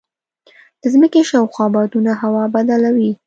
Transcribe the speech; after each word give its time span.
د 0.81 0.83
ځمکې 0.93 1.21
شاوخوا 1.29 1.65
بادونه 1.75 2.11
هوا 2.21 2.43
بدله 2.55 2.89
وي. 2.97 3.11